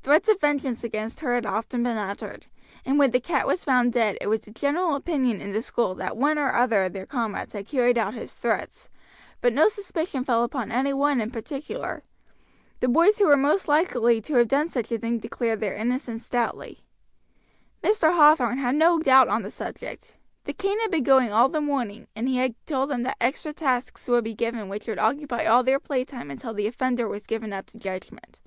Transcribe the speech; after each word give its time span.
Threats 0.00 0.30
of 0.30 0.40
vengeance 0.40 0.82
against 0.82 1.20
her 1.20 1.34
had 1.34 1.44
often 1.44 1.82
been 1.82 1.98
uttered, 1.98 2.46
and 2.86 2.98
when 2.98 3.10
the 3.10 3.20
cat 3.20 3.46
was 3.46 3.62
found 3.62 3.92
dead 3.92 4.16
it 4.22 4.26
was 4.26 4.40
the 4.40 4.50
general 4.50 4.94
opinion 4.96 5.38
in 5.42 5.52
the 5.52 5.60
school 5.60 5.94
that 5.96 6.16
one 6.16 6.38
or 6.38 6.54
other 6.54 6.84
of 6.84 6.94
their 6.94 7.04
comrades 7.04 7.52
had 7.52 7.68
carried 7.68 7.98
out 7.98 8.14
his 8.14 8.32
threats, 8.32 8.88
but 9.42 9.52
no 9.52 9.68
suspicion 9.68 10.24
fell 10.24 10.44
upon 10.44 10.72
any 10.72 10.94
one 10.94 11.20
in 11.20 11.30
particular. 11.30 12.02
The 12.80 12.88
boys 12.88 13.18
who 13.18 13.26
were 13.26 13.36
most 13.36 13.68
likely 13.68 14.22
to 14.22 14.34
have 14.36 14.48
done 14.48 14.68
such 14.68 14.90
a 14.90 14.96
thing 14.96 15.18
declared 15.18 15.60
their 15.60 15.76
innocence 15.76 16.24
stoutly. 16.24 16.84
Mr. 17.84 18.10
Hathorn 18.16 18.56
had 18.56 18.76
no 18.76 18.98
doubt 18.98 19.28
on 19.28 19.42
the 19.42 19.50
subject. 19.50 20.16
The 20.44 20.54
cane 20.54 20.80
had 20.80 20.90
been 20.90 21.04
going 21.04 21.34
all 21.34 21.50
the 21.50 21.60
morning, 21.60 22.06
and 22.16 22.26
he 22.30 22.38
had 22.38 22.54
told 22.64 22.88
them 22.88 23.02
that 23.02 23.18
extra 23.20 23.52
tasks 23.52 24.08
would 24.08 24.24
be 24.24 24.34
given 24.34 24.70
which 24.70 24.88
would 24.88 24.98
occupy 24.98 25.44
all 25.44 25.62
their 25.62 25.78
playtime 25.78 26.30
until 26.30 26.54
the 26.54 26.66
offender 26.66 27.06
was 27.06 27.26
given 27.26 27.52
up 27.52 27.66
to 27.66 27.78
judgment. 27.78 28.40